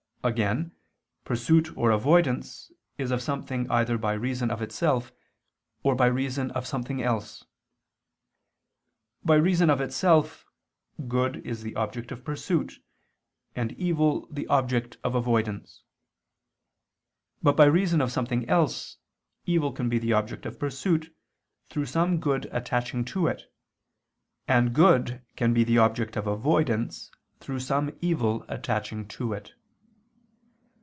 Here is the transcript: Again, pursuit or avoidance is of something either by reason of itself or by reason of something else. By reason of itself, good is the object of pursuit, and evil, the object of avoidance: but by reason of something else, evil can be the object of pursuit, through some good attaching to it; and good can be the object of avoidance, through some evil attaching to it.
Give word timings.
Again, 0.23 0.75
pursuit 1.23 1.75
or 1.75 1.89
avoidance 1.89 2.71
is 2.95 3.09
of 3.09 3.23
something 3.23 3.67
either 3.71 3.97
by 3.97 4.13
reason 4.13 4.51
of 4.51 4.61
itself 4.61 5.11
or 5.81 5.95
by 5.95 6.05
reason 6.05 6.51
of 6.51 6.67
something 6.67 7.01
else. 7.01 7.43
By 9.25 9.33
reason 9.37 9.71
of 9.71 9.81
itself, 9.81 10.45
good 11.07 11.37
is 11.37 11.63
the 11.63 11.75
object 11.75 12.11
of 12.11 12.23
pursuit, 12.23 12.85
and 13.55 13.71
evil, 13.79 14.27
the 14.29 14.45
object 14.45 14.95
of 15.03 15.15
avoidance: 15.15 15.81
but 17.41 17.57
by 17.57 17.65
reason 17.65 17.99
of 17.99 18.11
something 18.11 18.47
else, 18.47 18.97
evil 19.47 19.71
can 19.71 19.89
be 19.89 19.97
the 19.97 20.13
object 20.13 20.45
of 20.45 20.59
pursuit, 20.59 21.15
through 21.67 21.87
some 21.87 22.19
good 22.19 22.45
attaching 22.51 23.03
to 23.05 23.25
it; 23.25 23.51
and 24.47 24.73
good 24.75 25.25
can 25.35 25.51
be 25.51 25.63
the 25.63 25.79
object 25.79 26.15
of 26.15 26.27
avoidance, 26.27 27.09
through 27.39 27.59
some 27.61 27.89
evil 28.01 28.45
attaching 28.47 29.07
to 29.07 29.33
it. 29.33 29.53